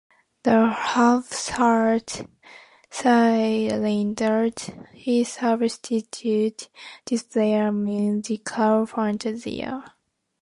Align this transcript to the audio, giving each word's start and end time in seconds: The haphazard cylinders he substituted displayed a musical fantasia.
The 0.41 0.67
haphazard 0.67 2.27
cylinders 2.89 4.71
he 4.95 5.23
substituted 5.23 6.67
displayed 7.05 7.53
a 7.61 7.71
musical 7.71 8.87
fantasia. 8.87 9.93